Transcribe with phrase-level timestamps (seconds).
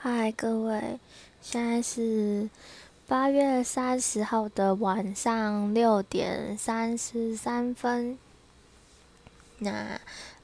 [0.00, 1.00] 嗨，各位，
[1.42, 2.48] 现在是
[3.08, 8.16] 八月三十号的晚上六点三十三分。
[9.58, 10.00] 那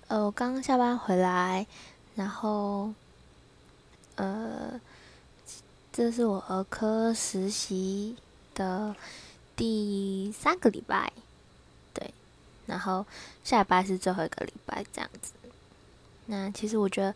[0.08, 1.68] 呃，我刚下班回来，
[2.16, 2.92] 然后
[4.16, 4.80] 呃，
[5.92, 8.16] 这是我儿科实习
[8.56, 8.96] 的
[9.54, 11.12] 第三个礼拜，
[11.92, 12.12] 对，
[12.66, 13.06] 然后
[13.44, 15.32] 下礼拜是最后一个礼拜，这样子。
[16.26, 17.14] 那其实我觉得。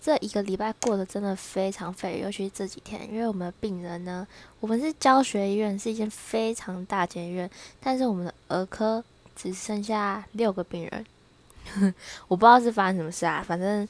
[0.00, 4.26] 这一个礼拜过得真的非常废，尤其是这几天，因为我们的病人呢，
[4.60, 7.50] 我们是教学医院，是一间非常大间医院，
[7.80, 9.04] 但是我们的儿科
[9.36, 11.06] 只剩下六个病人，
[12.28, 13.86] 我不知道是发生什么事啊，反正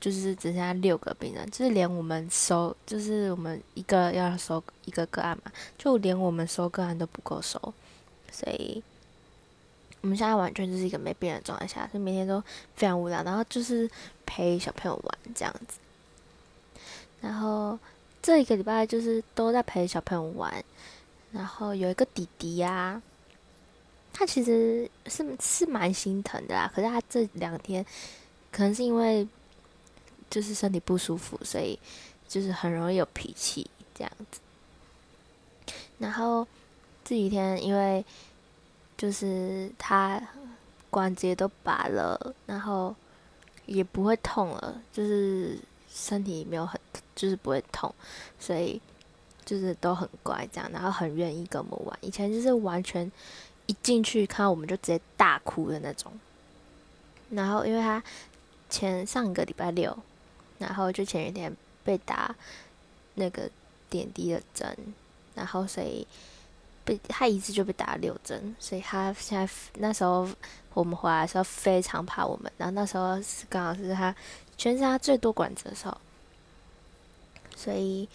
[0.00, 7.58] 就是只剩下六个病人，就是连我们收，就是我们一个要收一个个案嘛，就连我们收个案都不够收，
[8.30, 8.82] 所以。
[10.02, 12.42] 我们现在完全就是一个没病的状态下，所以每天都
[12.74, 13.88] 非常无聊，然后就是
[14.26, 15.78] 陪小朋友玩这样子。
[17.20, 17.78] 然后
[18.20, 20.52] 这一个礼拜就是都在陪小朋友玩，
[21.30, 23.00] 然后有一个弟弟呀，
[24.12, 27.86] 他其实是是蛮心疼的啦，可是他这两天
[28.50, 29.24] 可能是因为
[30.28, 31.78] 就是身体不舒服，所以
[32.26, 34.40] 就是很容易有脾气这样子。
[35.98, 36.44] 然后
[37.04, 38.04] 这几天因为。
[39.02, 40.22] 就是他
[40.88, 42.94] 关节都拔了，然后
[43.66, 45.58] 也不会痛了，就是
[45.92, 46.80] 身体没有很，
[47.16, 47.92] 就是不会痛，
[48.38, 48.80] 所以
[49.44, 51.98] 就是都很乖这样，然后很愿意跟我们玩。
[52.00, 53.10] 以前就是完全
[53.66, 56.12] 一进去看我们就直接大哭的那种。
[57.30, 58.00] 然后因为他
[58.70, 59.98] 前上个礼拜六，
[60.58, 62.32] 然后就前一天被打
[63.16, 63.50] 那个
[63.90, 64.76] 点滴的针，
[65.34, 66.06] 然后所以。
[66.84, 70.28] 被他一次就被打了六针，所以他现在那时候
[70.74, 72.50] 我们回来的时候非常怕我们。
[72.56, 74.14] 然后那时候是刚好是他
[74.56, 75.96] 全身他最多管子的时候，
[77.54, 78.08] 所以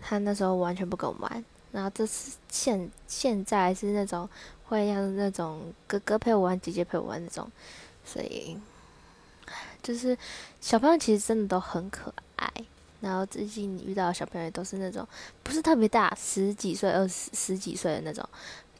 [0.00, 1.44] 他那时候完全不跟我们玩。
[1.70, 4.28] 然后这次现现在是那种
[4.64, 7.50] 会让那种哥哥陪我玩，姐姐陪我玩那种，
[8.04, 8.56] 所以
[9.82, 10.16] 就是
[10.60, 12.50] 小朋友其实真的都很可爱。
[13.00, 15.06] 然后最近遇到小朋友都是那种
[15.42, 18.28] 不是特别大，十几岁、二十十几岁的那种，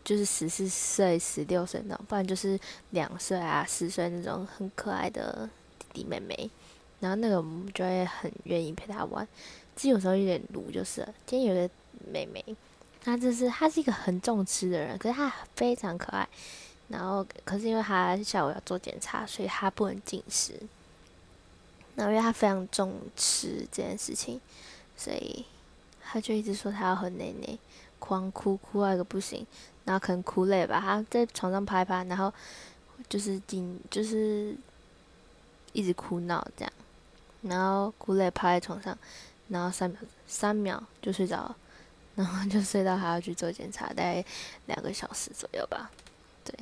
[0.02, 2.58] 就是十四岁、十六岁那种，不然就是
[2.90, 5.48] 两岁啊、四岁那种很可爱的
[5.78, 6.50] 弟弟妹妹。
[7.00, 9.26] 然后那个我们就会很愿意陪他玩，
[9.76, 11.06] 其实有时候有点鲁就是。
[11.24, 11.72] 今天有个
[12.12, 12.44] 妹妹，
[13.00, 16.28] 她就是她是一个很重吃的人，可是她非常可爱。
[16.88, 20.54] 然后可是因为她下午要做检查，所以她不能进食。
[21.98, 24.40] 然后因为他非常重吃这件事情，
[24.96, 25.44] 所以
[26.00, 27.58] 他就一直说他要喝奶奶，
[27.98, 29.44] 狂哭哭到一个不行，
[29.84, 32.32] 然后可能哭累吧，他在床上拍拍，然后
[33.08, 34.56] 就是紧就是
[35.72, 36.72] 一直哭闹这样，
[37.42, 38.96] 然后哭累趴在床上，
[39.48, 41.56] 然后三秒三秒就睡着了，
[42.14, 44.24] 然后就睡到还要去做检查，大概
[44.66, 45.90] 两个小时左右吧。
[46.44, 46.54] 对，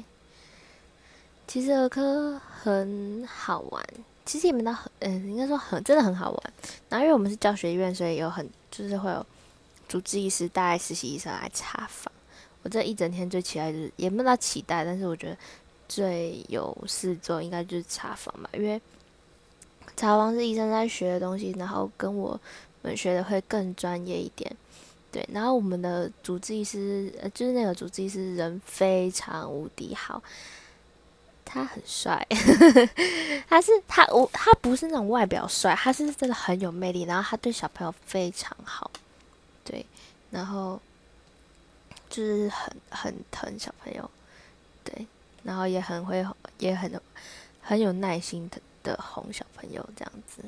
[1.47, 3.86] 其实儿科很好玩。
[4.26, 6.53] 其实也没到很，嗯，应该说很，真的很好玩。
[6.91, 9.25] 然后因为我们是教学院，所以有很就是会有
[9.88, 12.12] 主治医师带实习医生来查房。
[12.62, 15.36] 我这一整天最期待就是，也不知道期待，但是我觉得
[15.88, 18.81] 最有事做应该就是查房吧，因为
[19.97, 22.38] 查房是医生在学的东西，然后跟我
[22.82, 24.54] 们学的会更专业一点。
[25.12, 30.20] 对，然后我们的主治医师，呃，就是那个主治医师人非常无敌好。
[31.48, 32.26] 他很帅，
[33.48, 37.04] 他是他我他不是那种外表帅，他是真的很有魅力。
[37.04, 38.90] 然后他对小朋友非常好，
[39.64, 39.86] 对，
[40.30, 40.78] 然后
[42.10, 44.10] 就是很很疼小朋友，
[44.84, 45.06] 对，
[45.44, 46.26] 然后也很会
[46.58, 47.00] 也很
[47.62, 50.42] 很有耐心的的哄小朋友这样子，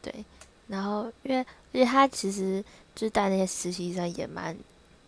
[0.00, 0.24] 对，
[0.68, 2.64] 然后因为而且他其实
[2.94, 4.56] 就是带那些实习生也蛮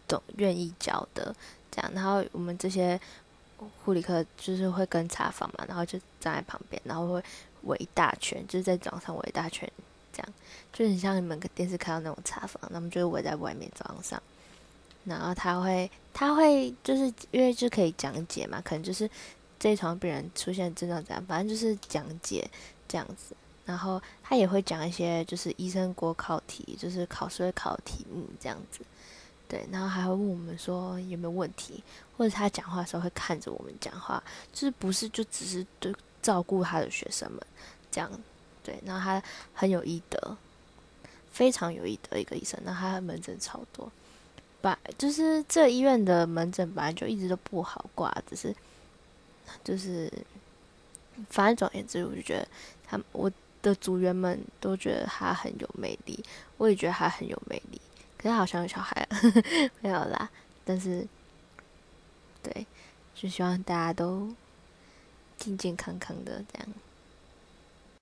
[0.09, 1.34] 懂愿意教的，
[1.71, 3.00] 这样，然后我们这些。
[3.85, 7.25] 护理科就是会跟查房嘛，然后就站在旁边，然后会
[7.63, 9.71] 围一大圈，就是在早上围一大圈，
[10.13, 10.33] 这样。
[10.73, 14.03] 就很像你们电视看到那种查房，他们就围在外面早上。
[14.03, 14.23] 上，
[15.05, 19.09] 然后他会他会就是因为就可以讲解嘛，可能就是
[19.59, 22.49] 这一床病人出现症状怎样，反正就是讲解
[22.88, 23.35] 这样子，
[23.65, 28.81] 然后他也会讲一些就是医生国考题，就是考试会考题目这样子。
[29.52, 31.84] 对，然后还会问我们说有没有问题，
[32.16, 37.38] 或者他讲话的时候会看着我们讲话，就是不是就只是对照顾他的学生们
[37.90, 38.10] 这样，
[38.64, 39.22] 对，然后他
[39.52, 40.34] 很有医德，
[41.31, 43.93] 非常有医德一个医生，那他的门诊超多，
[44.62, 48.56] 把就是这医院的门诊本来就一直都不好挂，只是
[49.62, 50.10] 就是
[51.28, 52.49] 反正总而言之，我就觉得
[52.87, 56.25] 他我的组员们都觉得他很有魅力，
[56.56, 57.78] 我也觉得他很有魅力。
[58.23, 59.17] 可是好像有小孩了，
[59.81, 60.31] 没有啦。
[60.65, 61.05] 但是，
[62.43, 62.65] 对，
[63.15, 64.33] 就希望大家都
[65.37, 66.69] 健健康康的这样。